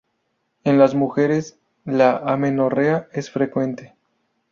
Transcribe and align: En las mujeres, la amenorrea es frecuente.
En 0.63 0.79
las 0.79 0.95
mujeres, 0.95 1.59
la 1.85 2.17
amenorrea 2.17 3.07
es 3.13 3.29
frecuente. 3.29 3.93